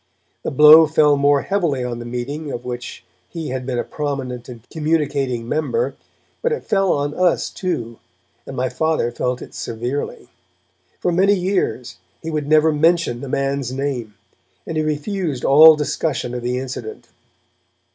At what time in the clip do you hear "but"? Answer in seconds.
6.41-6.51